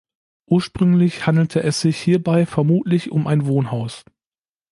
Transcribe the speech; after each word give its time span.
Ursprünglich 0.47 1.27
handelte 1.27 1.61
es 1.61 1.79
sich 1.79 1.95
hierbei 1.97 2.47
vermutlich 2.47 3.11
um 3.11 3.27
ein 3.27 3.45
Wohnhaus. 3.45 4.03